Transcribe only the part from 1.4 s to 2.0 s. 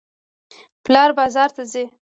ته ځي.